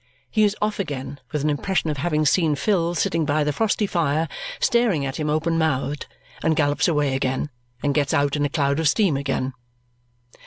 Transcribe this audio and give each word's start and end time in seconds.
He 0.31 0.41
is 0.43 0.55
off 0.63 0.79
again, 0.79 1.19
with 1.31 1.43
an 1.43 1.49
impression 1.51 1.91
of 1.91 1.97
having 1.97 2.25
seen 2.25 2.55
Phil 2.55 2.95
sitting 2.95 3.23
by 3.23 3.43
the 3.43 3.53
frosty 3.53 3.85
fire 3.85 4.27
staring 4.59 5.05
at 5.05 5.17
him 5.17 5.29
open 5.29 5.59
mouthed, 5.59 6.07
and 6.41 6.55
gallops 6.55 6.87
away 6.87 7.13
again, 7.15 7.51
and 7.83 7.93
gets 7.93 8.11
out 8.11 8.35
in 8.35 8.43
a 8.43 8.49
cloud 8.49 8.79
of 8.79 8.89
steam 8.89 9.15
again. 9.15 9.53